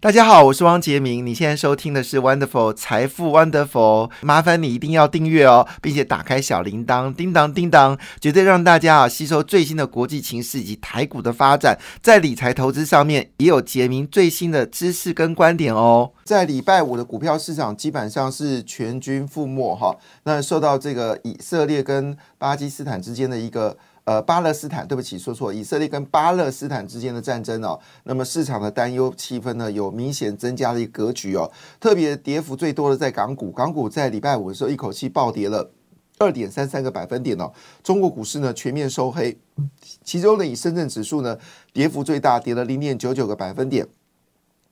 [0.00, 1.26] 大家好，我是汪杰明。
[1.26, 16.12] 你现在收听的是 Wonderful 财富 Wonderful，麻烦你一定要订阅哦，并且打开小铃铛，叮当叮当，绝对让大家啊吸收最新的国际情势以及台股的发展，在理财投资上面也有杰明最新的知识跟观点哦。
[16.22, 23.76] 在礼拜五的股票市场基本上是全军覆没哈，那受到这个以色列跟巴基斯坦之间的一个。
[24.08, 31.52] 呃，巴勒斯坦，对不起，说错，以色列跟巴勒斯坦之间的战争哦，那么市场的担忧气氛呢，有明显增加的一个格局哦。
[31.78, 35.70] 特别跌幅最多的在港股，港股在礼拜五的时候一口气暴跌了
[36.16, 37.52] 二点三三个百分点哦。
[37.82, 39.36] 中国股市呢全面收黑，
[40.02, 41.36] 其中呢以深圳指数呢
[41.74, 43.86] 跌幅最大，跌了零点九九个百分点。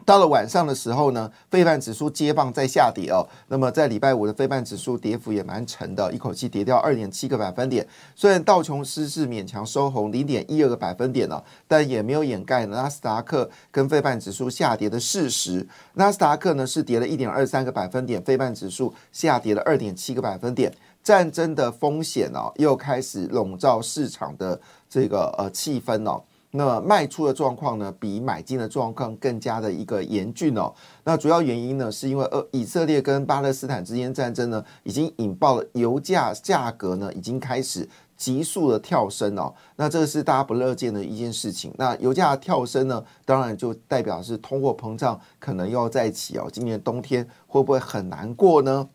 [0.06, 3.27] 到了晚上的时候呢，非半指数接棒再下跌哦。
[3.48, 7.84] 那么在礼拜五的非半指数跌幅也蛮沉的，一口气跌掉二点七个百分点。
[8.14, 15.66] 虽然道琼斯是勉强收红零点一二个百分点了，但也没有掩盖纳斯达克跟非半指数下跌的事实。
[15.94, 20.72] 纳斯达克呢是跌了一点二三个百分点，非半指数下跌了二点七个百分点。
[21.03, 26.22] 战争的风险哦，又开始笼罩市场的这个呃气氛哦。
[26.57, 30.73] 那卖出的状况呢，比买进的状况更加的一个严峻哦。
[31.05, 39.55] 那主要原因呢，是因为呃以色列跟巴勒斯坦之间战争呢，已经引爆了油价价格呢，已经开始急速的跳升哦。
[39.77, 41.75] 那这个是大家不乐见的一件事情。
[41.77, 46.49] 那油价跳升呢，当然就代表是通货膨胀可能要再起哦。
[46.51, 48.89] 今年冬天会不会很难过呢？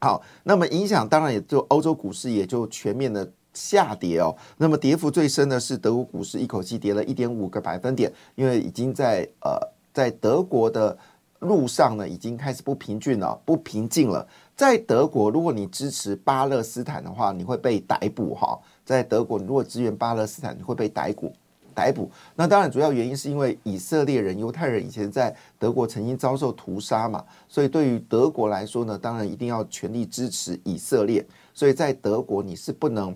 [0.00, 3.32] 好，那么影响当然也就欧洲股市也就全面的。
[3.54, 9.58] 下跌哦，那么跌幅最深的是德国股市，一口气跌了一点五个百分点，因为已经在呃
[9.92, 10.96] 在德国的
[11.40, 14.26] 路上呢，已经开始不平均了，不平静了。
[14.56, 18.58] 在德国，如果你支持巴勒斯坦的话，你会被逮捕哈。
[18.84, 21.34] 在德国，如果支援巴勒斯坦，你会被逮捕
[21.74, 22.10] 逮捕。
[22.36, 31.26] 那当然，主要原因是因为以色列人、犹太人以前在德国曾经遭受屠杀嘛，所以对于德国来说呢，当然一定要全力支持以色列。
[31.52, 33.14] 所以在德国，你是不能。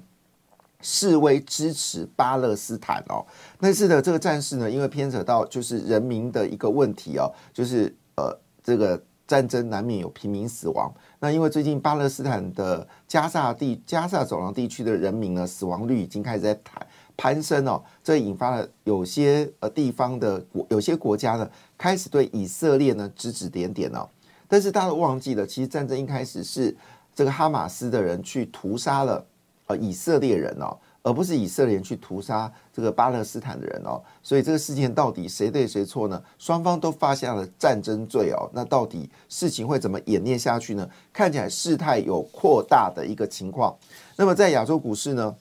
[0.82, 3.24] 示威支持巴勒斯坦哦，
[3.58, 10.92] 但是呢，这个战事呢，因为牵扯到就是人民的一个问题哦，就是呃，这个战争难免有平民死亡。
[11.18, 16.86] 那因为最近巴勒斯坦的加萨地加萨走廊地区的人民呢，死亡率已经开始在攀
[17.16, 24.08] 攀升哦，这引发了有些呃地方的国有些国家呢，开始对以色列呢指指点点哦。
[24.46, 26.76] 但是大家都忘记了，其实战争一开始是
[27.14, 29.24] 这个哈马斯的人去屠杀了。
[29.66, 36.22] 呃，以色列人哦，而不是以色列人去屠杀这个巴勒斯坦的人哦，所以这个事件到底谁对谁错呢？
[36.38, 40.88] 双方都发现了战争罪哦，那到底事情会怎么演练下去呢？
[41.12, 43.76] 看起来事态有扩大的一个情况。
[44.14, 45.34] 那么在亚洲股市呢，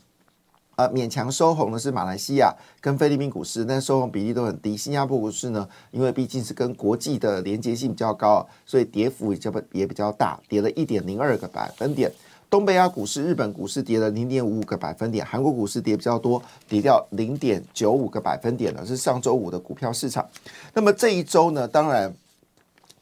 [0.76, 4.76] 呃，勉强收红的是马来西亚跟菲律宾股市，但收红比例都很低。
[4.76, 12.12] 新加坡股市呢，因为毕竟是跟国际的连接性比较高，所以跌幅也较也比较大，跌了一点零二个百分点。
[12.50, 20.26] 东北亚股市、日本股市跌了零点五五个百分点，韩国股市跌比较多，跌掉零点九五个百分点呢，是上周五的股票市场。
[20.74, 22.14] 那么这一周呢，当然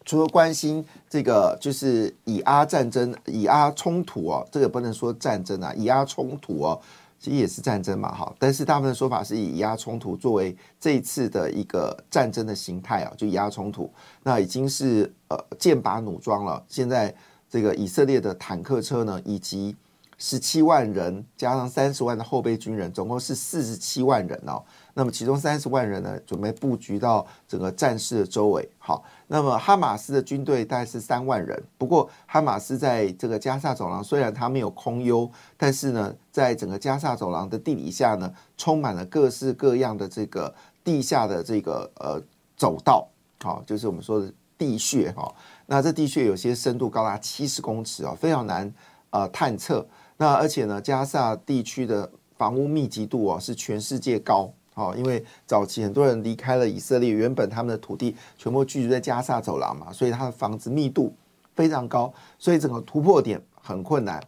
[0.06, 6.80] 除了关心这个就是以阿战争、以阿冲突哦，这个不能说战争啊，以阿冲突哦，
[7.20, 8.34] 其实也是战争嘛，哈。
[8.40, 13.92] 但是大部分说法是以以阿冲突作为这一次的一个战争的形态啊，就以阿冲突，
[14.24, 17.14] 那已经是呃剑拔弩张了，现在。
[17.54, 19.76] 这个以色列的坦克车呢，以及
[20.18, 24.60] 十七万人加上三十万的后备军人，总共是四十七万人哦。
[24.96, 28.68] 那么其中三十万人呢，准备布局到整个战事的周围。
[28.80, 31.64] 好，那么哈马斯的军队大概是三万人。
[31.78, 40.52] 不过哈马斯在这个加萨走廊，虽然它没有空优，但是呢，在整个加萨走廊的地底下呢，充满了各式各样的这个
[40.84, 42.20] 地下的这个呃
[42.58, 43.08] 走道，
[43.44, 45.32] 好，就是我们说的地穴哈。
[45.66, 48.72] 那这地穴有些深度高达七十公尺哦，非常难
[49.12, 49.88] 呃探测。
[50.18, 61.16] 那而且呢，加萨地区的房屋密集度哦是全世界高哦，因为早期很多人离开了以色列，原本他们的土地全部居住在加萨走廊嘛，所以它的房子密度
[61.56, 64.22] 非常高，所以整个突破点很困难。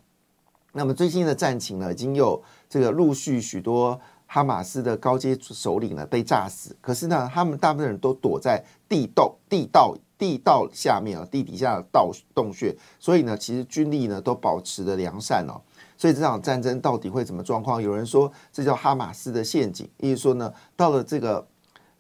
[0.72, 9.96] 那么最近的战情呢，已经有这个陆续许多哈马斯的高阶首领呢被炸死，可是呢，他们大部分人都躲在地洞地道。
[10.18, 15.60] 地道下面啊，地底下的道洞穴，所以呢，其实军力呢都保持的良善哦。
[15.98, 17.82] 所以这场战争到底会怎么状况？
[17.82, 21.48] 有人说这叫哈马斯的陷阱，意思说呢，到了这个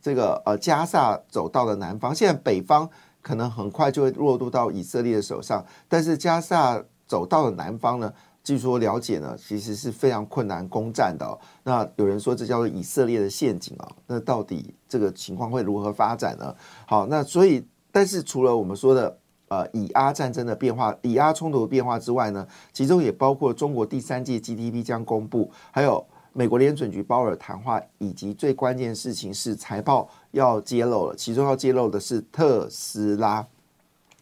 [0.01, 2.89] 这个呃加萨走到了南方，现在北方
[3.21, 8.13] 可能很快就会落入到以色列的手上，但是加萨走到了南方呢，
[8.43, 11.39] 据说了解呢，其实是非常困难攻占的。
[11.63, 16.53] 那有人说这叫做以色列的陷阱啊，那到底这个情况会如何发展呢？
[16.85, 17.65] 好，那所以
[17.95, 26.05] 但是除了我们说的呃以阿战争的变化、以阿冲突的变化之外呢，其中也包括中国第三届 GDP 将公布，还有。
[26.37, 33.47] 美国联准局鲍尔谈话，以及最关键事情是财报要揭露了，其中要揭露的是特斯拉。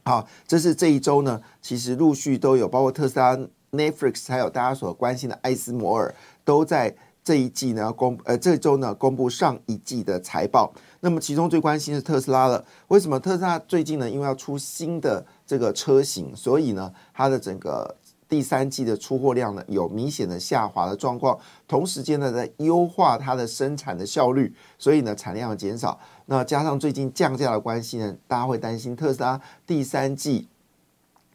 [0.05, 3.35] 好，这是这一周呢，其实陆续都有，包括特斯拉、
[3.71, 6.13] Netflix，还有大家所关心的艾斯摩尔，
[6.45, 10.71] 都在这一季呢公呃这周呢公布上一季的财报。
[11.03, 14.09] 那么其中最关心是特斯拉了，为什么特斯拉最近呢？
[14.09, 17.93] 因为要出新的这个车型，所以呢它的整个。
[18.29, 25.99] 第三季的出货量呢有明显的下滑的状况，同时间呢在优化它的生产的效率，所以呢产量减少。
[26.25, 30.47] 那加上最近降价的关系呢，大家会担心特斯拉第三季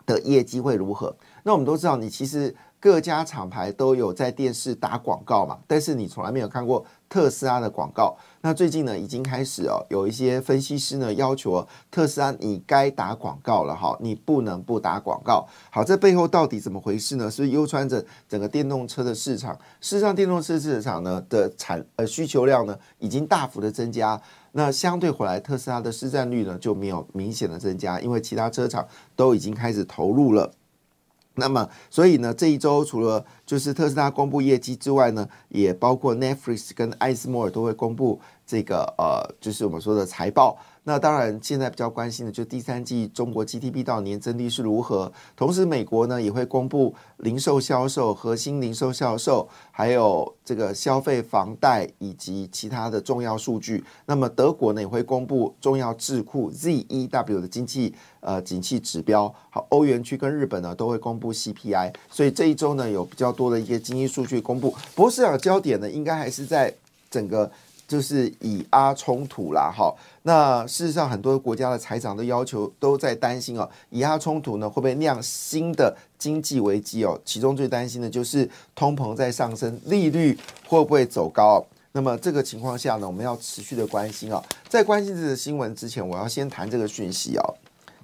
[0.07, 1.15] 的业绩会如何？
[1.45, 2.57] 那我们都知道，你其实。
[2.81, 8.17] 各家厂牌都有在电视打广告嘛，但是你从来没有看过特斯拉的广告。
[8.41, 15.45] 那最近呢，已经开始哦，有一些分析师呢要求特斯拉你该打广告了哈，你不能不打广告。
[15.71, 17.29] 好，这背后到底怎么回事呢？
[17.29, 19.53] 是不是忧穿着整个电动车的市场？
[19.81, 24.21] 事实上，电动车市场呢的产呃需求量呢已经大幅的增加，
[24.53, 28.87] 那相对回来特斯拉的市占率呢就没有明显的增加，因为其他车厂
[29.17, 30.53] 都已经开始投入了。
[31.39, 40.59] 那么，所以呢，这一周除了就是特斯拉公布业绩之外呢，也包括 Netflix 跟艾斯摩尔都会公布这个呃，就是我们说的财报。
[40.89, 45.13] 那当然，现在比较关心的就第三季中国 GDP 到年增率是如何。
[45.37, 53.85] 同时，美国呢也会公布零售销售、核心零售销售，还有这个消费、房贷以及其他的重要数据。
[54.07, 59.31] 那么，德国呢也会公布重要智库 ZEW 的经济呃景气指标。
[59.51, 61.93] 好，欧元区跟日本呢都会公布 CPI。
[62.11, 64.75] 所以这一周呢有比较多的一些经济数据公布。
[64.95, 66.73] 不过，市场焦点呢应该还是在
[67.11, 67.51] 整个。
[67.89, 69.93] 就是以阿冲突啦，哈，
[70.23, 77.19] 那事实上很多国家的财长的要求都在担心哦，以阿冲突呢会不会酿新的经济危机哦？
[77.25, 81.65] 其中最担心的就是通膨在上升，利率会不会走高？
[81.93, 84.41] 那么这个情况下呢，我们要持续的关心啊。
[84.69, 87.55] 在关心这个新闻之前，我要先谈这个讯息哦。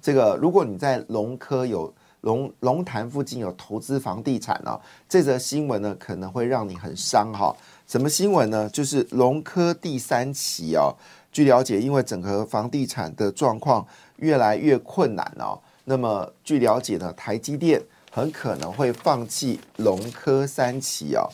[0.01, 4.77] 这个如果你在龙科有龙龙潭附近有投资房地产呢，
[5.07, 7.55] 这则新闻呢可能会让你很伤哈。
[7.87, 8.67] 什么新闻呢？
[8.69, 10.95] 就是龙科第三期哦。
[11.31, 13.85] 据了解，因为整个房地产的状况
[14.17, 17.79] 越来越困难哦，那么据了解呢，台积电
[18.11, 21.29] 很可能会放弃龙科三期哦。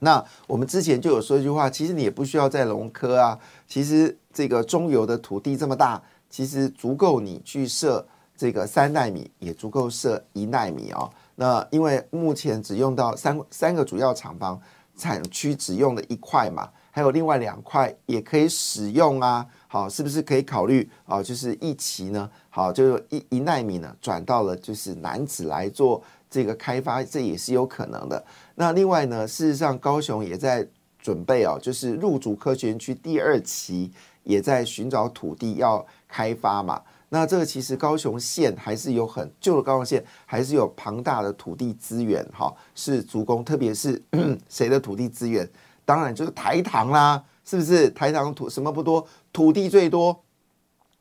[0.00, 8.06] 那我们之前就有说一句话，其实你也不需要在龙科啊，其实这个中游的土地这么大，其实足够你去设
[8.36, 11.08] 这个三纳米，也足够设一纳米哦。
[11.36, 14.60] 那因为目前只用到三三个主要厂房。
[14.96, 19.46] 产区只用了一块嘛，还有另外两块也可以使用啊。
[19.66, 21.22] 好，是不是可以考虑啊？
[21.22, 26.00] 就是一期呢，好，就是一一纳米呢，转到了就是南子来做
[26.30, 28.24] 这个开发，这也是有可能的。
[28.54, 30.64] 那另外呢，事实上高雄也在
[31.00, 33.90] 准备哦，就是入主科学园区第二期，
[34.22, 36.80] 也在寻找土地要开发嘛。
[37.14, 44.02] 那这个其实高雄县还是有很旧的高雄县，还是有庞大的土地资源哈，是足供，特别是
[44.50, 45.48] 谁的土地资源？
[45.84, 47.88] 当然就是台糖啦，是不是？
[47.90, 50.20] 台糖土什么不多，土地最多，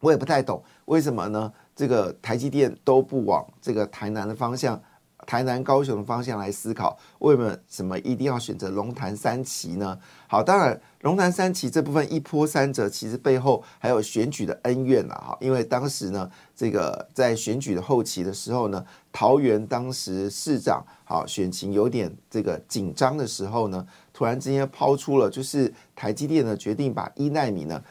[0.01, 1.51] 我也不太懂为什么呢？
[1.75, 4.79] 这个台积电都不往这个台南的方向。
[5.25, 9.97] 台南、高雄的方向来思考，为什么什么一定要选择龙潭三期呢？
[10.27, 15.13] 好，当然龙潭三期这部分一波三折，其实背后还有选举的恩怨呐。
[15.15, 27.81] 哈，因为当时呢，这个在选举的后期的时候呢，桃园当时市长好选情有点这个紧张的时候呢，突然之间抛出了，就是台积电呢决定把一纳米呢，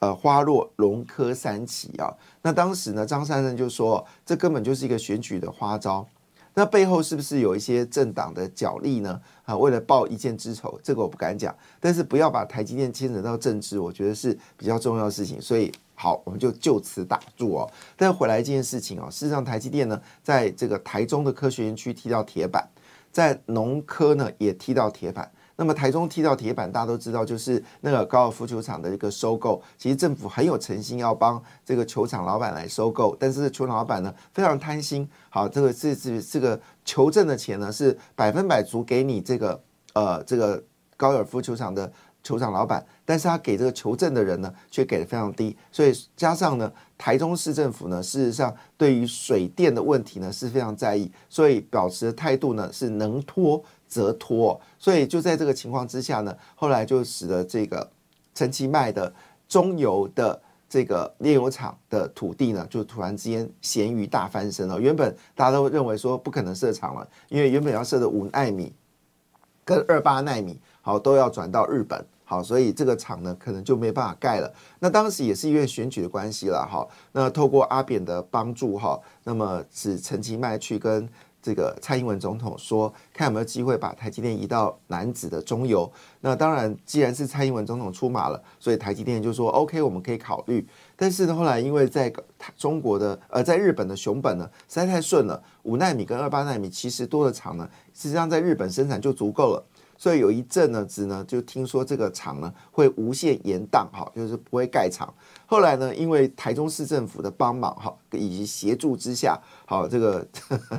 [0.00, 2.12] 呃，花落龙科三期啊。
[2.42, 6.06] 那当时呢，张三生就说，这根本就是一个选举的花招。
[6.54, 9.20] 那背后是不是有一些政党的角力呢？
[9.44, 11.54] 啊，为了报一箭之仇，这个我不敢讲。
[11.80, 15.40] 但是不要把台积电牵扯到政治，我觉得是比较重要的事情。
[15.40, 17.70] 所以好，我们就就此打住哦。
[17.96, 22.68] 但回来一件事情哦，事实上台积电呢，在这个台中的科学园区踢到铁板，
[23.10, 25.30] 在农科呢也踢到铁板。
[25.56, 29.62] 那么台中踢到铁板，大家都知道，就是那个高尔夫球场的一个收购。
[29.78, 35.08] 其实政府很有诚心要帮这个球场老板来收购，但是球场老板呢非常贪心。
[35.28, 39.62] 好，这个是是这个球证的钱呢是百分百足给你这个
[39.94, 40.62] 呃这个
[40.96, 41.92] 高尔夫球场的
[42.22, 53.60] 球场老板，但是他给这个求证的人呢，却给的非常低，所以加上呢，台中市政府呢，事实上对于水电的问题呢是非常在意，所以保持的态度呢是能拖
[53.92, 57.86] 则拖，所以就在这个情况之下呢，后来就使得这个
[58.34, 59.12] 陈其迈的
[59.46, 64.80] 中油的这个炼油厂的土地呢，就突然之间咸鱼大翻身了。
[64.80, 68.72] 原本大家都认为说不可能设厂了，因为原本要设的五纳米
[69.62, 70.58] 跟二八纳米。
[70.84, 74.52] 好，都要转到日本，好，所以这个厂呢，可能就没办法盖了。
[74.80, 76.84] 那当时也是因为选举的关系了，哈。
[77.12, 81.08] 那透过阿扁的帮助，哈，那么是陈其迈去跟
[81.42, 85.90] 这个蔡英文总统说，看有没有机会把台积电移到南子的中游。
[86.20, 90.64] 那当然，既然是蔡英文总统出马了，所以台积电就说 OK，我们可以考虑。
[90.94, 92.12] 但是呢，后来因为在
[92.56, 99.64] 中国的呃，在日本的熊本呢，实在太顺了，五纳米跟二八纳米其实多的厂呢，实际上在日本生产就足够了。
[100.02, 105.14] 所以有一阵呢子呢，就听说这个厂呢会无限延宕，哈，就是不会盖厂。
[105.46, 110.26] 后来呢，因为台中市政府的帮忙，哈，以及协助之下，好，这个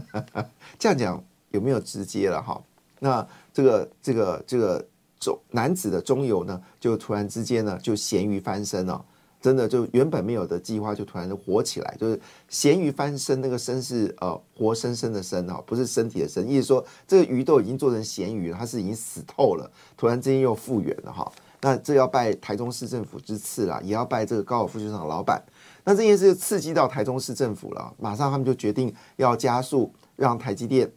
[0.78, 2.62] 这样讲有没有直接了，哈？
[3.00, 4.86] 那这个这个这个
[5.22, 9.06] 中男子的中游呢，就突然之间呢，就咸鱼翻身了。
[9.44, 21.30] 真的就原本没有的计划，就突然就火起来，就是咸鱼翻身，那个身是呃活生生的身哈，不是身体的身，意思说这个鱼都已经做成咸鱼了，它是已经死透了，突然之间又复原了哈。
[21.60, 25.44] 那这要拜台中市政府之赐啦，也要拜这个高尔夫球场老板。
[25.84, 30.90] 那这件事就刺激到台中市政府了，马上他们就决定要加速让台积电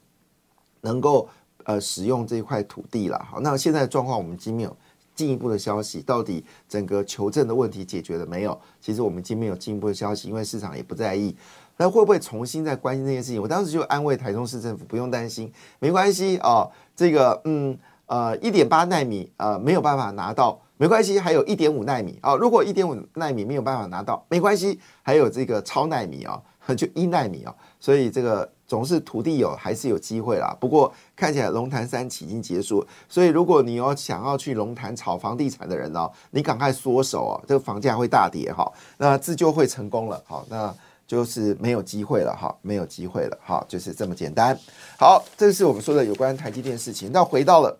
[0.83, 1.29] 能够
[1.65, 3.19] 呃使用这块土地了。
[3.29, 4.76] 好，那现在的状况我们今没有。
[5.16, 8.56] 进一步的消息，到底整个求证的问题解决了没有？
[8.80, 11.35] 其实我们今天有进一步的消息，因为市场也不在意，
[11.78, 13.42] 那会不会重新再关心这件事情？
[13.42, 16.70] 我当时就安慰台中市政府，不用担心，没关系哦。
[16.94, 22.37] 这个嗯呃，一点八纳米呃没有办法拿到，没关系，还有一点五纳米啊。
[22.37, 26.40] 如果一点五纳米没有办法拿到，没关系，还有这个超纳米啊，
[26.75, 27.54] 就一纳米啊。
[27.78, 28.50] 所以这个。
[28.68, 38.68] 总是土地有还是有机会啦，不过看起来龙潭三期已经结束，所以如果你有想要去龙潭炒房地产的人哦，你赶快缩手哦，这个房价会大跌哈，
[38.99, 40.75] 那自救会成功了，好，那
[41.06, 44.58] 就是没有机会了哈，没有机会了哈，就是这么简单。
[44.99, 47.78] 好，这是我们说的有关台积电事情，那回到了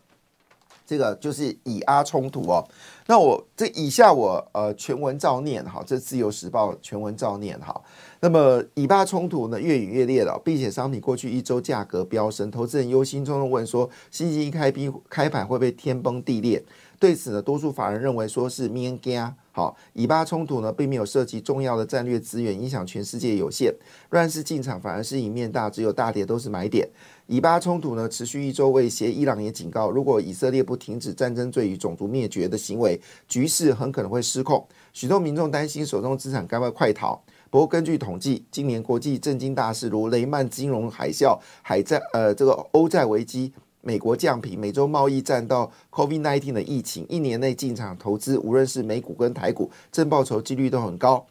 [0.87, 2.64] 这个就是以阿冲突哦。
[3.07, 7.81] 那我这以下我呃全文照念哈，这自由时报全文照念哈。
[8.21, 16.62] 那么以巴冲突呢越演越烈了，并且商品过去一周价格飙升，投资人忧心忡忡问说，星期一开批开盘会不会天崩地裂？
[16.99, 19.35] 对此呢，多数法人认为说是免惊。
[19.52, 23.75] 好，以巴冲突呢并没有涉及重要的战略资源，影响全世界有限。
[24.11, 26.88] 乱世进场反而是赢面大，只有大跌都是买点。
[27.28, 34.64] 以巴冲突呢持续一周未歇，伊朗也警告，如果以色列不停止战争罪与种族灭绝的行为，局势很可能会失控。
[34.92, 37.21] 许多民众担心手中资产该不快逃。
[37.50, 51.26] 不过根据统计，今年国际震惊大事如雷曼金融海啸、海债呃这个欧债危机、美国降频、美洲贸易战到 COVID-19 的疫情，一年内进场投资，无论是美股跟台股，正报酬几率都很高。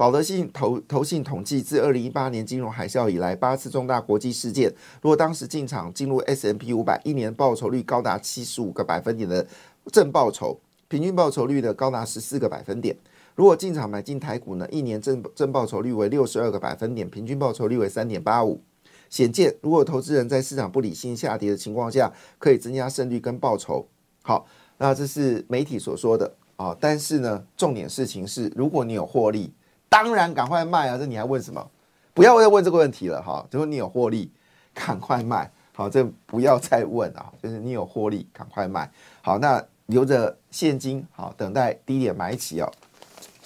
[0.00, 9.46] 保德信投投信统计，自二零一八年金融海啸以来，八次重大国际事件，如果当时进场进入 S M P 五百，一年报酬率高达七十五个百分点的
[9.92, 12.96] 正报酬，平均报酬率呢高达十四个百分点。
[13.34, 18.62] 如果进场买进台股呢，一年正正报酬率为六十二个百分点，平均报酬率为三点八五。
[19.10, 23.86] 显见，如果投资人在市场不理性下跌的情况下，可以增加胜率跟报酬。
[24.22, 24.46] 好，
[24.78, 26.74] 那这是媒体所说的啊。
[26.80, 29.52] 但是呢，重点事情是，如果你有获利。
[29.90, 30.96] 当然，赶快卖啊！
[30.96, 31.68] 这你还问什么？
[32.14, 33.44] 不要再问这个问题了哈。
[33.50, 34.30] 就说你有获利，
[34.72, 35.50] 赶快卖。
[35.74, 37.30] 好，这不要再问啊。
[37.42, 38.88] 就是你有获利，赶快卖。
[39.20, 42.70] 好，那留着现金，好，等待低点买起哦。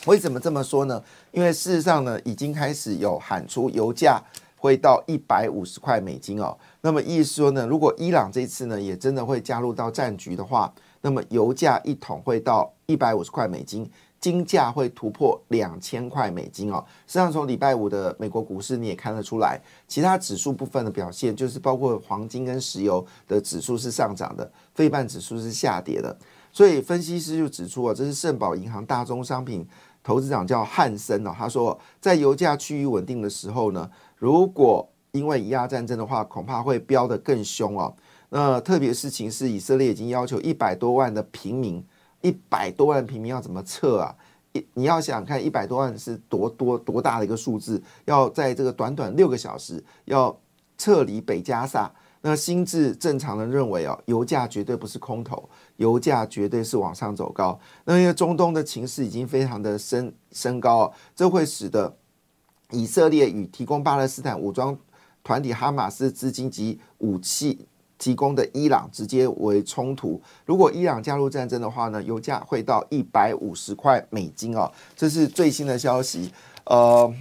[0.04, 1.02] 为什么这么说呢？
[1.32, 4.22] 因为事实上呢，已经开始有喊出油价
[4.58, 6.54] 会到一百五十块美金哦。
[6.82, 10.70] 那么意思说呢，如果伊朗这次呢也真的会加入到战局的话，
[11.00, 13.90] 那么油价一桶会到一百五十块美金。
[14.24, 16.82] 金价会突破两千块美金哦。
[17.06, 26.16] 实际上，从礼拜五的美国股市你也看得出来，其他指数部分的表现，就是包括黄金跟石油的指数是上涨的，非半指数是下跌的。
[26.50, 29.62] 所以分析师就指出啊，这是盛宝银行大宗商品
[30.02, 37.94] 投资长叫汉森哦，他说，在油价趋于稳定的时候呢，如果因为以亚战争的话，恐怕会飙得更凶哦。
[38.30, 41.84] 那特别事情是，以色列已经要求一百多万的平民。
[42.24, 44.16] 一百多万平民要怎么撤啊？
[44.72, 50.34] 你要想看一百多万是多多多大的一个数字，要在这个短短六个小时要
[50.78, 57.58] 撤离北加萨，那心智正常的认为哦，油价绝对不是空头，油价绝对是往上走高。
[57.84, 61.94] 那因为中东的情势已经非常的升升高，这会使得
[62.70, 64.78] 以色列与提供巴勒斯坦武装
[65.22, 67.66] 团体哈马斯资金及武器。
[67.98, 76.32] 提供的伊朗直接为冲突，如果伊朗加入战争的话呢，油价会到一百五十块美金哦，这是最新的消息，
[76.64, 77.12] 呃，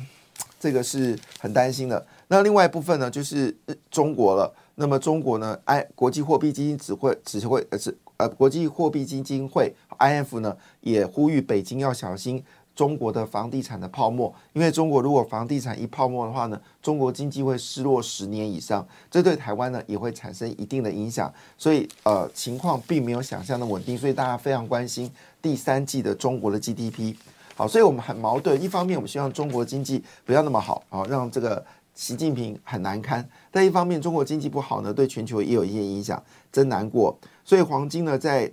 [0.60, 2.06] 这个是很担心的。
[2.28, 3.56] 那另外一部分呢，就是
[3.92, 4.54] 中国了。
[4.76, 12.44] 那么中国呢，I 国际货币基金指挥指挥呃是呃国际货币基金会 IF 呢也呼吁北京要小心。
[12.76, 25.12] 中国的房地产的泡沫，因为中国如果房地产一泡沫的话呢，中国经济会失落十年以上，这对台湾呢也会产生一定的影响，所以呃情况并没有想象的稳定，所以大家非常关心
[25.42, 27.16] 第三季的中国的 GDP。
[27.56, 31.64] 好，所以我们很矛盾，一方面我们希望中国经济不要那么好，好让这个
[31.94, 37.16] 习近平很难堪，但一方面中国经济不好呢，对全球也有一些影响，真难过。
[37.46, 38.52] 所以黄金呢在。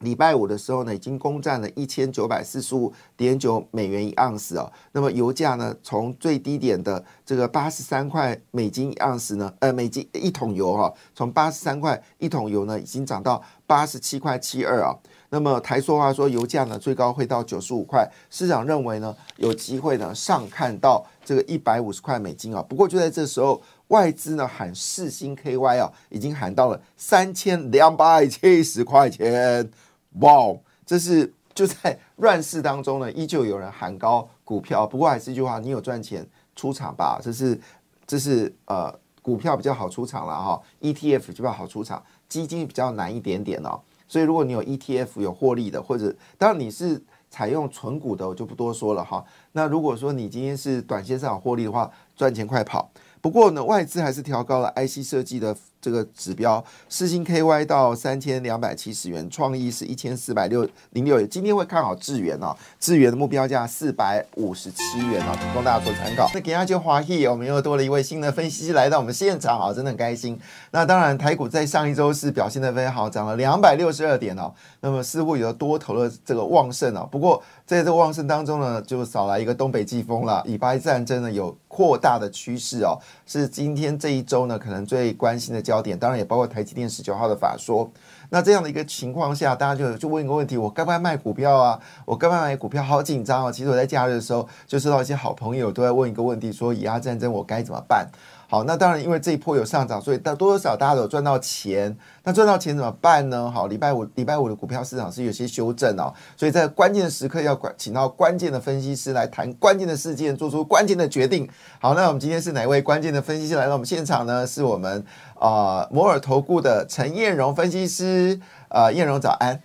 [0.00, 4.70] 礼拜五的时候呢，已经攻占了一千九百四十五点九美元一盎司哦。
[4.92, 14.94] 那么油价呢，从最低点的这个八十三块美金一盎司呢，呃，美金一桶油哈，从八十三块一桶油呢，已经涨到八十七块七二啊。
[15.30, 22.62] 那么台说话说，油价呢最高会到九十五块，市场认为呢有机会呢上看到这个一百五十块美金啊。
[22.68, 23.60] 不过就在这时候，
[23.94, 29.70] 外资呢喊四星 KY 啊，已经喊到了三千两百七十块钱。
[30.18, 30.52] 哇，
[30.84, 34.84] 这是就在乱世当中呢，依旧有人喊高股票。
[34.84, 37.20] 不过还是一句话，你有赚钱出场吧。
[37.22, 37.60] 这是
[38.04, 43.80] 这是呃，股票比较好出场了哈，ETF 就比较好出场，基金比较难一点点哦。
[44.08, 49.24] 所以如果你有 ETF 有获利的，或者当然你是采用纯股的，我就不多说了哈。
[49.52, 52.90] 那如果说你今天是短线上有获利的话，赚钱快跑。
[53.24, 61.28] 不过呢，外资还是调高了 IC 设计的这个指标，四星 KY 到三千两百七十元，创意是一千四百六零六元。
[61.28, 66.26] 今天会看好智元哦，智元的目标价四百五十七元哦，供大家做参考。
[66.32, 70.40] 那给大家就华裔，我们又多了一位新的分析师来到我们现场啊，真的很开心。
[70.70, 77.06] 那当然，台股在上一周是表现的非常好，涨了两百六十二点哦，那么似乎有多头的这个旺盛哦。
[77.12, 82.98] 不过在这个旺盛当中呢，就少来一个东北季风了，以巴战争呢有扩大的趋势哦。
[83.26, 87.90] 是今天这一周呢，可能最关心的焦焦点，当然也包括台积电十九号的法说。
[88.30, 91.78] 那这样的一个情况下，大家就就问一个问题：我该不该卖股票啊？
[92.04, 92.82] 我该不该买股票？
[92.82, 93.52] 好紧张啊！
[93.52, 98.08] 其实我在假日的时候，就收到一些好朋友都在问一个问题：说以阿战争我该怎么办？
[98.48, 101.96] 好，那当然，因为这一波有上涨，所以大多多少大家都有赚到钱。
[102.22, 103.50] 那赚到钱怎么办呢？
[103.50, 111.48] 好，礼拜五礼拜五的股票市场是有些修正哦，所以在关键的时刻要管，请到关键的分析师来谈关键的事件，做出关键的决定。
[111.80, 114.46] 好，那我们今天是哪位关键的分析师来到我们现场呢？
[114.46, 115.04] 是我们
[115.38, 118.40] 啊摩尔投顾的陈彦荣分析师。
[118.68, 119.62] 啊，彦荣早安。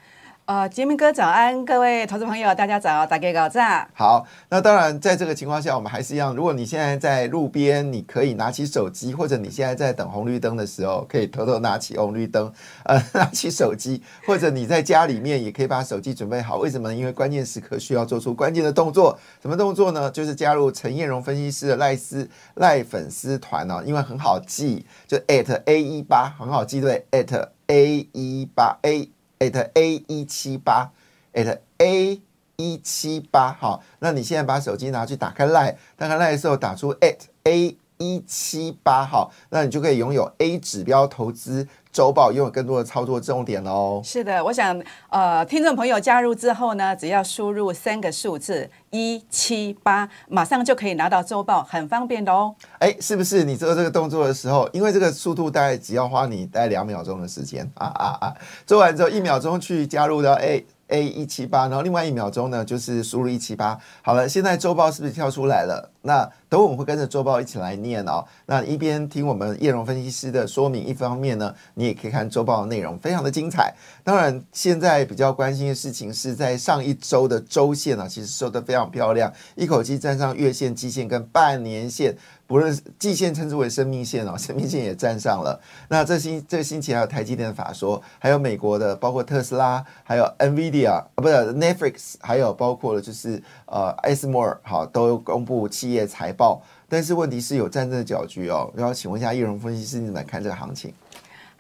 [0.50, 3.62] 呃，杰明哥早安，各位投资朋友大家早，大家早。
[3.94, 6.36] 好，那当然，在这个情况下，我们还是一样。
[6.36, 12.52] 如果你现在在路边，你可以拿起手机，或者你现在在等红绿灯的时候，可以偷偷拿起红绿灯，
[12.86, 16.58] 呃，拿起手机，或者你在家里面也可以把手机准备好。
[16.58, 16.92] 为什么？
[16.92, 19.20] 因为关键时刻需要做出关键的动作。
[19.44, 20.10] 什么动作呢？
[20.10, 29.12] 就是加入陈彦荣分析师的赖斯赖粉丝团哦，因为很好记，就 at a 一八很好记对，at a 一八 a。
[29.40, 30.92] At a 一七八
[31.34, 32.22] ，at a
[32.58, 44.00] 一七八，好，那你现在把手机拿去打开 line，打开 line 的时候打出 at a 一七八，好，那你就可以拥有 A 指标投资周报，拥有更多的操作重点哦。
[44.04, 52.54] 是的，我想呃，听众朋友加入之后呢，只要输入三个数字一七八，马上就可以拿到周报，很方便的哦。
[52.78, 53.44] 哎，是不是？
[53.44, 58.36] 你做这个动作的时候，因为这个速度大概只要花你大概两秒钟的时间啊啊啊！
[58.66, 60.66] 做完之后一秒钟去加入到 A。
[60.90, 63.80] A 一七八，然后另外一秒钟呢，就是输入一七八。
[64.02, 65.92] 好了，现在周报是不是跳出来了？
[66.02, 68.26] 那等我们会跟着周报一起来念哦。
[68.46, 73.74] 那一边听我们叶荣分析师的说明，一方面呢，你也可以看周报的内容，非常的精彩。
[74.04, 82.16] 当然，现在比较关心的事情是在上一周的周线呢，其实收的非常漂亮，一口气站上月线、季线跟半年线。
[82.50, 85.62] 不论季线称之为生命线哦， 生命线也站上了。
[85.88, 96.60] 那这星这星期还有台积电的法说，还有美国的，包括特斯拉，还有 NVIDIA 啊，不是 Netflix，还有包括了就是呃 s m o r e 好，都公布企业财报。
[96.92, 98.74] 但是问题是有战争的搅局哦。
[98.76, 100.92] 然后请问一下叶荣分析师，你怎么看这个行情？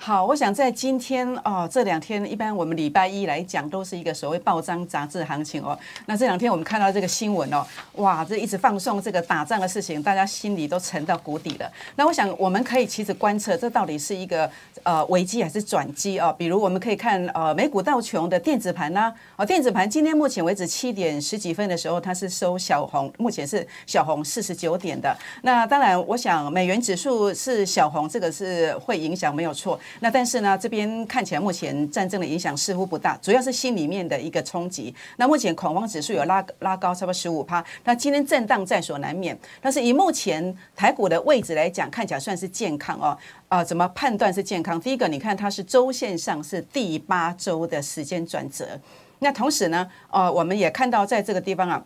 [0.01, 5.77] 好，我想在今天哦，这两天一般我们礼拜一来讲都是一个所谓报章杂志行情哦。
[6.05, 11.69] 那这两天我们看到这个新闻哦，哇，这一直放送这个打仗的事情，大家心里都沉到谷底了。
[11.97, 14.49] 那我想我们可以其实观测，这到底是一个
[14.83, 16.33] 呃危机还是转机哦？
[16.37, 25.13] 比如我们可以看呃美股道琼的电子盘呐，哦电子盘今天目前为止七点十几分的时候，它是收小红，目前是小红四十九点的。
[25.41, 29.77] 那当然，我想美元指数是小红，这个是会影响没有错。
[29.99, 34.93] 那但是呢，这边看起来目前战争的影响似乎不大，主要是心里面的一个冲击。
[35.17, 37.63] 那目前恐慌指数有拉拉高，差不多十五趴。
[37.83, 43.17] 那今天震荡在所难免，但是以目前台股的位置来讲，看起来算是健康哦。
[43.47, 44.79] 啊，怎么判断是健康？
[44.79, 48.79] 第一个，你看它是周线上是第八周的时间转折。
[49.19, 51.83] 那同时呢，呃，我们也看到在这个地方啊。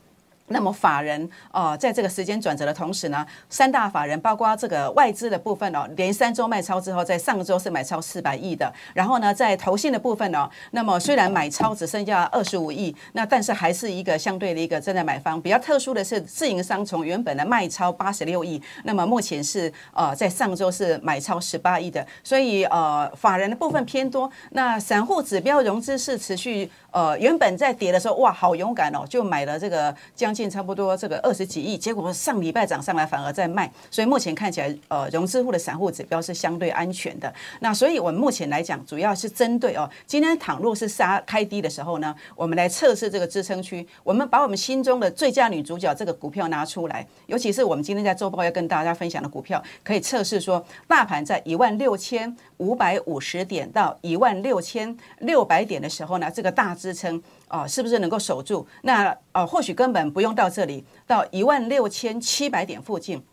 [0.47, 8.71] 那么法人哦，在这个时间转折的同时呢，三大法人包括这个外资的部分哦，连三周卖超之后，在上周是买超四百亿的。
[8.93, 15.41] 然后呢，在投信的部分哦，那么虽然买超只剩下二十五亿，那但是还是一个相对的一个正在买方。
[15.41, 22.05] 比较特殊的是，自营商从原本的卖超八十六亿，那么目前是呃在上周是买超十八亿的。
[22.21, 24.29] 所以呃，法人的部分偏多。
[24.51, 30.32] 那散户指标融资是持续呃，原本在跌的时候哇，好勇敢哦，就买了这个将。
[30.33, 37.33] 近差不多这个二十几亿，结果上礼拜涨上来反而在卖，所以目前看起来，呃，融资户的散户指标是相对安全的。
[37.59, 43.85] 那所以我们目前来讲，主要是针对哦，今天倘若是杀开低的时候呢，我们来测试这个支撑区。
[44.03, 57.21] 我们把我们心中的最佳女主角这个股票拿出来，尤其是我们今天在周报要跟大家分享的股票，可以测试说，大盘在一万六千五百五十点到一万六千六百点的时候呢，这个大支撑。
[57.53, 58.65] 啊，是不是能够守住？
[58.81, 63.23] 那呃，或许根本不用到这里，到一万六千七百点附近。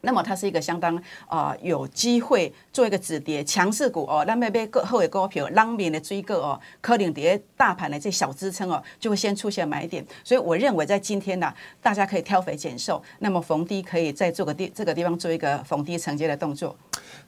[0.00, 10.02] 那么它是一个相当啊有机会做一个止跌强势股哦，那么被个后尾股票浪面的追个哦，科领跌大盘的这小支撑哦，就会先出现买点。
[10.24, 11.52] 所以我认为在今天呢，
[11.82, 16.74] 大家可以挑肥拣瘦，那么逢低可以再做个地这个地方做一个逢低承接的动作。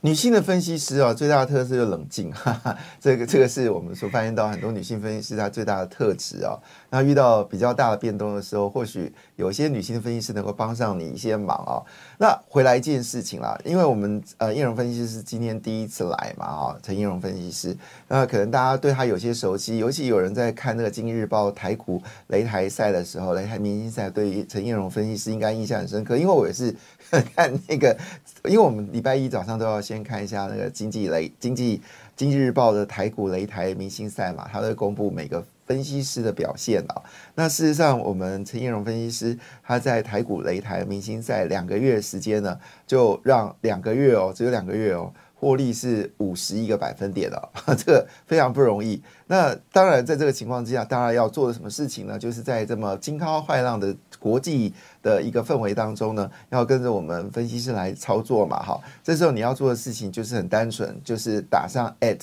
[0.03, 6.59] 女性的分析师啊，最大的特色就冷静， 哈哈，这个这个是我们所发现到很多女性分析师她最大的特质啊。
[6.91, 11.83] 那遇到比较大的变动的时候，或许有些女性的分析师能够帮上你一些忙啊。
[12.19, 17.77] 那回来一件事情啦，因为我们呃叶荣分析师今天第一次来嘛啊，陈叶荣分析师，
[18.09, 26.75] 那可能大家对他有些熟悉，尤其有人在看那个《经济日报》台股擂台赛的时候，擂台明星赛，对于陈叶荣分析师应该印象很深刻，因为我也是
[27.35, 27.97] 看那个，
[28.45, 31.81] 因为我们礼拜一早上都要先看一下那个经济雷经济
[32.17, 35.45] 经济日报的台股擂台明星赛嘛，他会公布每个。
[35.67, 37.03] 分析师的表现啊，
[37.37, 49.01] 那事实上，我们陈彦荣分析师他在台股擂台明星赛两个月时间呢，就让两个月哦，只有两个月哦，获利是五十一个百分点哦， 这个非常不容易。
[49.29, 52.19] 那当然，在这个情况之下，当然要做的什么事情呢？
[52.19, 58.81] 就是在这么惊涛骇浪的国际的一个氛围当中呢，要跟着我们分析师来操作嘛，哈。
[59.03, 62.21] 这时候你要做的事情就是很单纯，就是打上 at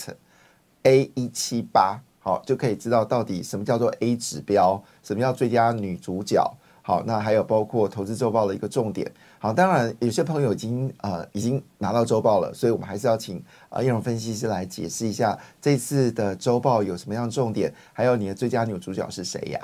[0.84, 2.00] a 一七八。
[2.20, 6.46] 好，就可以知道到底什么叫做 A 指标，什么叫最佳女主角。
[6.82, 9.10] 好，那还有包括投资周报的一个重点。
[9.40, 19.60] 好，当然有些朋友已经呃已经拿到周报了，所以我们还是要请啊叶荣分析师来解释一下这次的周报有什么样的重点，还有你的最佳女主角是谁呀？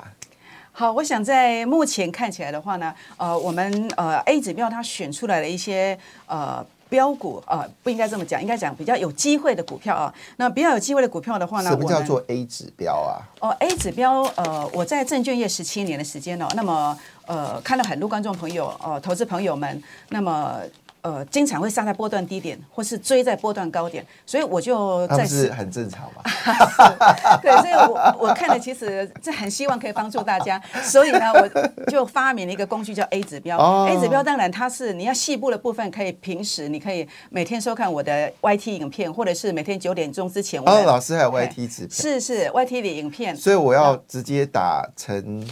[0.76, 6.66] 好，我想在目前看起来的话呢，呃，我们呃 A 指标它选出来的一些呃。
[6.90, 10.14] 标股呃，不应该这么讲，应该讲比较有机会的股票啊。
[10.36, 13.18] 那比较有机会的股票的话呢，什么叫做 A 指标啊？
[13.40, 20.60] 哦，A 指标，呃，我在证券业十七年的时间哦，那么呃，看到很多观众朋友哦，投资朋友们，那么。
[21.04, 26.22] 呃，经常会杀在波段低点，或是追在波段高点，所以我就在是很正常嘛。
[27.42, 31.46] 对，所以我我看了，其实这很希望可以帮助大家，所以呢，我
[31.90, 33.58] 就发明了一个工具叫 A 指标。
[33.84, 40.58] A 指标当然它是你要细部的部分，可以平时你可以每天收看我的 YT 影片，或者是每天九点钟之前。
[40.64, 45.46] 哦，老师还有 YT 指是是 YT 的影片，所以我要直接打成。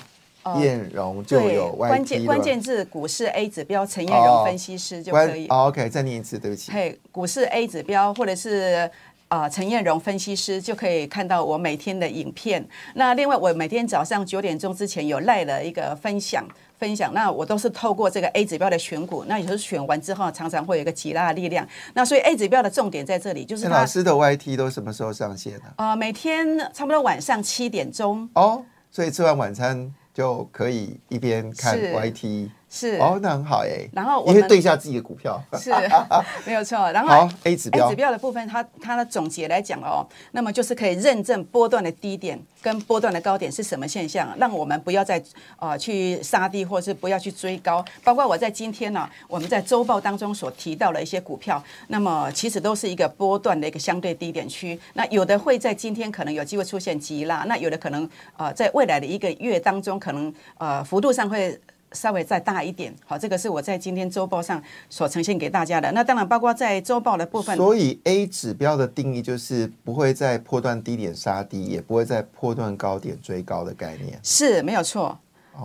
[0.61, 5.47] 燕荣就有关键关键字股市 A 指标陈燕荣分析师就可以。
[5.49, 6.73] OK，再念一次，对不起。
[6.73, 8.91] 嘿，股市 A 指标或者是
[9.29, 12.67] 啊陈燕荣分析师就可以看到我每天的影片。
[12.95, 16.47] 那另外我每天早上九点钟之前有赖了一个分享
[16.79, 21.67] 分享，那我都是透过这个 A 指标的选股，那也是选完之后常常会有一个极大的力量。
[21.95, 25.65] 那所以 A 指标的重点在这里，就是老师的 YT 都什么时候上线呢？
[25.77, 28.29] 啊，每天差不多晚上七点钟。
[28.35, 29.95] 哦，所以吃完晚餐。
[30.13, 33.87] 就可以一边看 YT 是哦，那很好哎。
[33.93, 35.39] 然后我们对一下自己的股票。
[35.59, 35.71] 是
[36.47, 36.91] 没有错。
[36.91, 45.23] 然后好，A 指 A 标指标的部分，它它的总结来讲哦，那么就是可以认证波段的低点跟波段的高点是什么现象，让我们不要再
[45.59, 47.85] 呃去杀低，或者是不要去追高。
[48.03, 54.81] 包括我在今天呢、我们在周报当中所提到的一些股票，那么其实都是一个波段的一个相对低点区。
[54.95, 58.09] 那有的会在今天可能有机会出现急拉，那有的可能
[58.39, 61.61] 呃在未来的一个月当中，可能呃幅度上会。
[61.93, 65.91] 稍微再大一点，好，这个是我在今天周报上所呈现给大家的。
[65.93, 74.19] 那当然包括在周报的部分，所以 A 指标的定义就是不会在破断低点杀低，也不会在破断高点追高的概念。
[74.23, 75.19] 是没有错。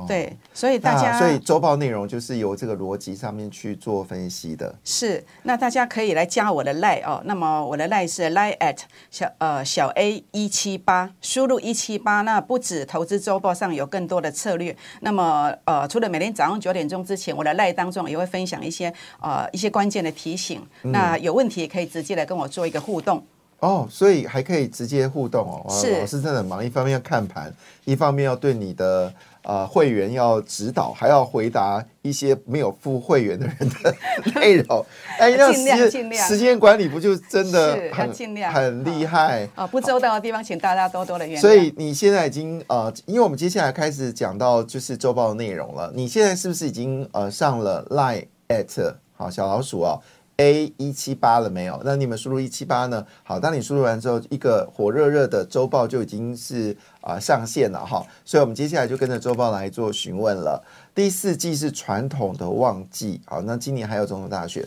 [0.07, 4.73] 对，所以大家、所以周报内容就是由这个逻辑上面去做分析的。
[4.83, 7.21] 是，那大家可以来加我的 line 哦。
[7.25, 8.77] 那么我的 line 是 line at
[9.09, 12.21] 小呃小 a 一七八，输入一七八。
[12.21, 20.61] 那不止投资周报上有更多的策略，那么呃除了每天早上九点钟之前，我的 line 当中也会分享一些呃一些关键的提醒。
[20.83, 23.23] 嗯那有问题也可以直接来跟我做一个互动。
[23.59, 25.65] 哦，所以还可以直接互动哦。
[25.67, 27.51] 是老师真的很忙，一方面要看盘，
[27.85, 29.11] 一方面要对你的
[29.47, 33.95] 呃会员要指导，还要回答一些没有付会员的人的
[34.35, 34.85] 内容。
[35.17, 39.47] 哎，那尽量时尽量时间管理不就真的很尽量很厉害？
[39.55, 41.41] 啊，不周到的地方，请大家多多的原谅。
[41.41, 45.89] 所以你现在已经呃，因为我们接下来开始讲到就是周报的内容了。
[45.95, 49.99] 你现在是不是已经呃上了 Line at 好小老鼠哦
[50.37, 51.81] A 一七八了没有？
[51.83, 53.05] 那你们输入一七八呢？
[53.23, 58.05] 好，当你输入完之后，一个火热热的周报就已经是啊、上线了哈。
[58.23, 60.63] 所以我们接下来就跟着周报来做询问了。
[60.93, 64.63] 第四季是传统的旺季，好，那今年还有总统大选。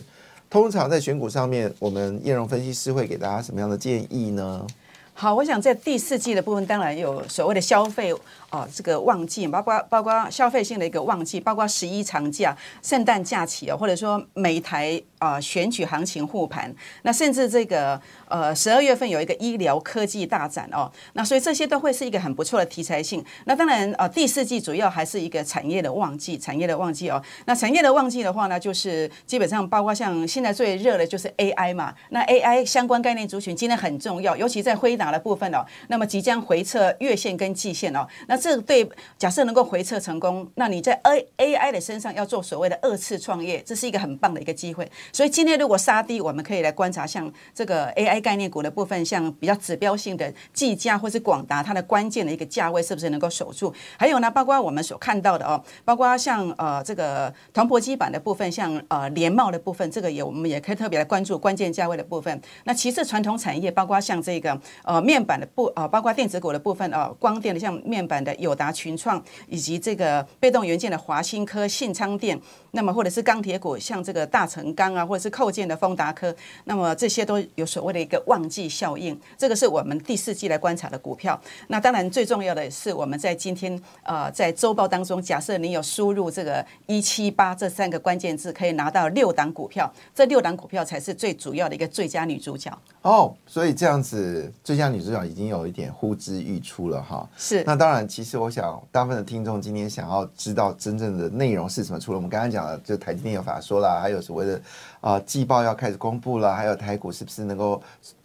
[0.49, 4.67] 通常在选股上面，我们叶荣分析师会给大家什么样的建议呢？
[5.13, 8.13] 好，我想在第四季的部分，当然有所谓的消费
[8.51, 23.23] 啊、这个旺季，包括包括消费性的一个旺季，包括十一长假、圣诞假期哦，或者说每台啊、选举行情护盘，那甚至这个呃十二月份有一个医疗科技大展哦，那所以这些都会是一个很不错的题材性。
[23.45, 27.23] 那当然呃第四季主要还是一个产业的旺季，产业的旺季哦。
[27.45, 44.89] 那产业的旺季的话呢，就是基本上包括像现在最热的就是 AI 嘛，那 AI 相关概念族群今天很重要，尤其在辉达的部分哦，那么即将回测月线跟季线哦，那这对假设能够回撤成功，那你在 A AI 的身上要做所谓的二次创业，这是一个很棒的一个机会。
[45.13, 53.71] 所以今天如果杀低，我们可以来观察像这个 AI 概念股的部分，像比较指标性的技嘉或是广达，它的关键的一个价位是不是能够守住？
[53.97, 62.41] 还有呢，包括我们所看到的哦，包括像呃这个团泊基板的部分，像呃联茂的部分，这个也我们也可以特别来关注关键价位的部分。
[62.63, 72.39] 那其次传统产业，包括像这个呃面板的部呃，包括电子股的部分呃，光电的像面板的友达、群创，以及这个被动元件的华新科、信昌电，
[72.71, 81.39] 那么或者是钢铁股，像这个大成钢啊，或者是扣件的丰达科，那么这些都有所谓的一个旺季效应，这个是我们第四季来观察的股票。
[81.67, 92.71] 那当然最重要的是我们在今天呃在周报当中，假设你有输入这个一七八这三个关键字，可以拿到六档股票，这六档股票才是最主要的一个最佳女主角。
[93.03, 97.27] 哦，所以这样子，最佳女主角已经有一点呼之欲出了哈。
[97.35, 104.55] 是那当然，其实我想，大部分的听众今天想要知道真正的内容是什么，除了我们刚刚讲的，就台积电有法说啦，还有所谓的
[104.99, 107.81] 啊、呃季报要开始公布了，还有台股是不是能够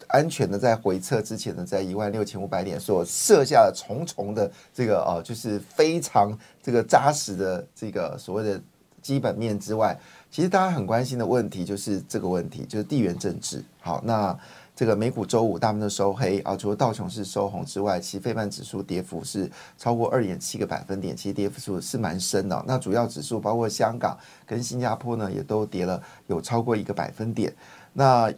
[0.09, 8.61] 安全的在回撤之前呢，在一万六千五百点所设下了重重的这个呃，就是非常这个扎实的这个所谓的
[9.01, 9.97] 基本面之外，
[10.29, 13.63] 其实大家很关心的问题就是这个问题，就是地缘政治。
[13.79, 14.37] 好，那
[14.77, 27.51] 这个美股周五大部分都收黑啊，除了道琼斯收红之外，其实费半指数跌幅是超过二点七个百分点，其实跌幅数是蛮深的、那主要指数包括香港跟新加坡呢，也都跌了有超过一个百分点。
[27.91, 28.31] 那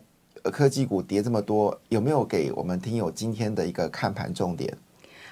[0.43, 4.73] 科技股跌这么多，有没有给我们听友今天的一个看盘重点？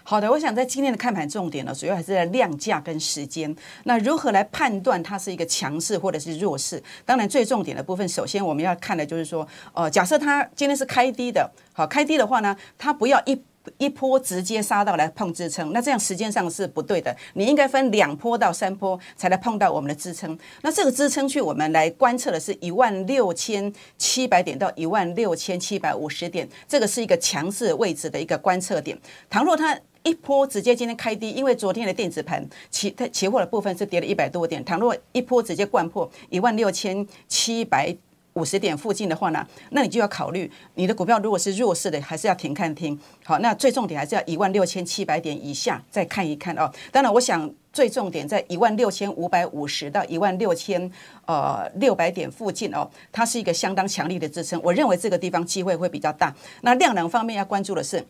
[0.10, 3.54] 好的，我想在今天的看盘重点呢，主要还是在量价跟时间。
[3.84, 6.82] 那如何来判断它是一个强势或者是弱势？
[7.04, 13.38] 当然，最重点的部分，首先我们要看的就是说，呃，假设它今天是开低的，好，开低的话呢，它不要一。
[13.80, 17.13] 一波直接杀到来碰支撑，那这样时间上是不对的。
[17.34, 20.39] 你应该分两波到三波才来碰到我们的支撑。
[20.62, 28.98] 那这个支撑区我们来观测的是一万六千七百点到一万六千七百五十点，这个是一个强势位置的一个观测点。
[29.30, 37.93] 倘若它一波直接今天开低，因为昨天的电子盘期它期货的部分是跌了一百多点，倘若一波直接灌破一万六千七百。
[38.34, 42.96] 五十点附近的话呢，那你就要考虑你的股票如果是弱势的，还是要停看停。
[43.24, 46.72] 好，那最重点还是要一万六千七百点以下再看一看哦。
[46.91, 50.80] 当然，我想最重点在一万六千五百五十到一万六千
[51.26, 54.62] 呃六百点附近哦，它是一个相当强力的支撑。
[54.63, 56.32] 我认为这个地方机会会比较大。
[56.62, 58.06] 那量能方面要关注的是。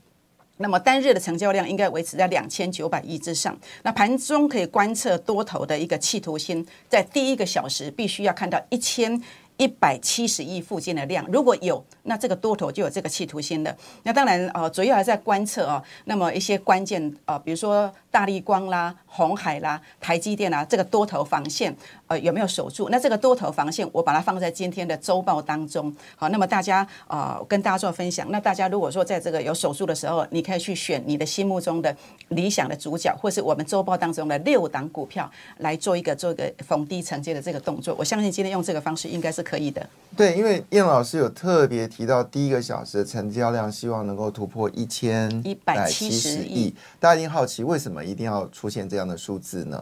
[0.57, 3.57] 那么单日的成交量应该维持在两千九百亿之上。
[3.83, 9.21] 那盘中可以观测多头的一个企图心，在第一个小时必须要看到一千。
[9.57, 13.75] 一百七十亿附近的量，如果有，那这个多头就有这个企图心了。
[14.03, 15.83] 那当然，呃，主要还在观测啊。
[16.05, 22.89] 那么一些关键啊，比如说大力光啦、红海啦、台积电啊，这个多头防线呃有没有守住？
[22.89, 25.93] 那这个多头防线，我把它放在今天的周报当中。
[26.15, 28.27] 好，那么大家啊，跟大家做分享。
[28.29, 31.95] 那大家如果说在这个有守住的时候，你可以去选你的心目中的
[32.29, 37.95] 理想的主角，或是我们周报当中的六档股票来做一个做一个逢低承接的这个动作。
[37.97, 39.46] 我相信今天用这个方式应该是。
[39.47, 49.81] 可以的，对，因为燕老师有特别提到，第一个小时的成交量希望能够突破一千一百七十亿，大家一定好奇为什么一定要出现这样的数字呢？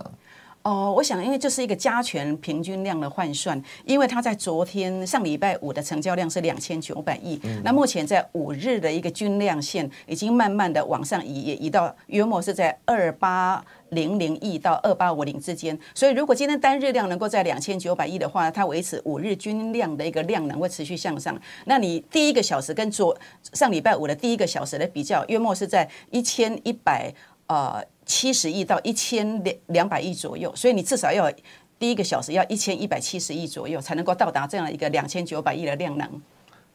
[0.66, 15.78] 哦，我想，因为这是一个加权平均量的换算，因为它在昨天上礼拜五的成交量是两千九百亿，那目前在五日的一个均量线已经慢慢的往上移，也移到约莫是在二八零零亿到二八五零之间。
[15.94, 21.40] 所以，如果今天单日量能够在两千九百亿的话，它维持五日均量的一个量能会持续向上。
[21.66, 23.16] 那你第一个小时跟昨
[23.54, 27.14] 上礼拜五的第一个小时的比较，约莫是在一千一百
[27.46, 27.86] 呃。
[28.06, 31.32] 七十亿到一千两两百亿左右，所以你至少要
[31.80, 36.10] 第一个小时要一千一百七十亿左右，才能够到达这样一个两千九百亿的量能。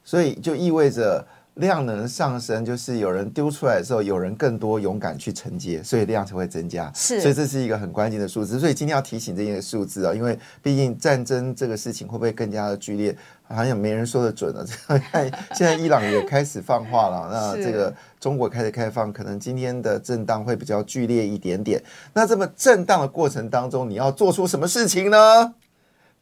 [0.03, 1.25] 所以就意味着
[1.61, 6.91] 量能上升，就是有人丢出来的时候，有人更多勇敢去承接，所以量才会增加。
[6.93, 8.59] 是，所以这是一个很关键的数字。
[8.59, 13.17] 所以今天要提醒这些数字啊，因为毕竟战争这个事情会不会更加的剧烈？
[13.53, 14.65] 好像没人说的准了。
[14.65, 17.29] 这样看，现在伊朗也开始放话了。
[17.31, 21.83] 那这个 中国开始开放，可能今天的震荡会比较剧烈一点点。
[22.15, 25.55] 那这么震荡的过程当中，你要做出什么事情呢？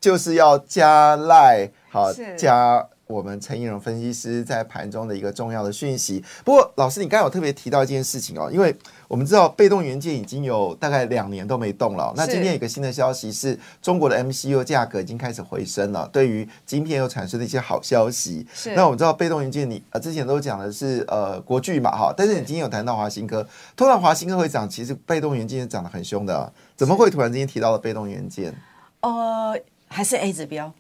[0.01, 2.89] 就是要加赖，好加。
[3.09, 6.23] 我们陈义荣分析师在盘中的一个重要的讯息。
[6.45, 8.75] 不过，老师，你刚刚有特别提到一件事情哦，因为
[9.09, 12.13] 我们知道被动元件已经有大概两年都没动了。
[12.15, 18.47] 那今天有个新的消息是，中国的 MCU 价格已经开始回升了，对于晶片又产生了一些好消息。
[18.53, 18.75] 是。
[18.75, 28.55] 那我们知道被动元件，你呃之前都讲的是呃国巨嘛哈，但是你今天有谈到华新科，突然华新科会涨，其实被动元件涨得很凶的，怎么会突然之间提到了被动元件？
[29.01, 30.71] 呃，还是 A 指标。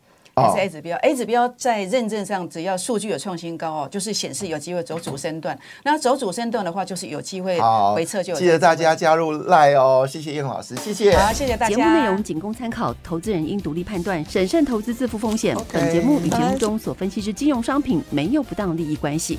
[0.55, 5.59] 是 A 指标，A 指标在认证上，只要数据有创新高哦，就是显示有机会走主升段。
[5.85, 7.59] 那走主升段的话，就是有机会
[7.95, 8.23] 回撤。
[8.23, 11.17] 就记得大家加入赖哦，谢谢叶老师，谢谢。
[11.17, 11.75] 好，谢谢大家。
[11.75, 15.57] 节目内容仅供参考，投资人应独立判断，审慎投资，自负风险。
[15.73, 19.39] 本节目与节目中所分析之金融商品没有不当利益关系。